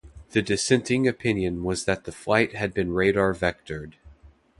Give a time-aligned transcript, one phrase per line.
[0.31, 3.93] The dissenting opinion was that the flight had been radar vectored.